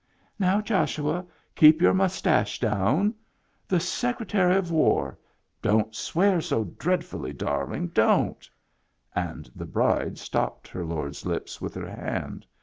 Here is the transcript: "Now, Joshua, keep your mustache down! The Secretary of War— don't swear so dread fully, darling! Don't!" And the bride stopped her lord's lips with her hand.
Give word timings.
"Now, 0.39 0.61
Joshua, 0.61 1.27
keep 1.53 1.79
your 1.79 1.93
mustache 1.93 2.59
down! 2.59 3.13
The 3.67 3.79
Secretary 3.79 4.55
of 4.55 4.71
War— 4.71 5.19
don't 5.61 5.93
swear 5.93 6.41
so 6.41 6.63
dread 6.63 7.05
fully, 7.05 7.33
darling! 7.33 7.89
Don't!" 7.89 8.49
And 9.15 9.47
the 9.55 9.67
bride 9.67 10.17
stopped 10.17 10.67
her 10.69 10.83
lord's 10.83 11.27
lips 11.27 11.61
with 11.61 11.75
her 11.75 11.87
hand. 11.87 12.47